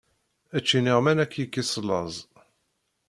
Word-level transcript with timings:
Ečč 0.57 0.69
iniɣman 0.77 1.21
ad 1.23 1.29
k-yekkes 1.31 1.71
laẓ! 1.87 2.15